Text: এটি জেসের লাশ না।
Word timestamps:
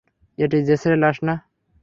এটি 0.37 0.57
জেসের 0.67 0.95
লাশ 0.97 1.17
না। 1.27 1.35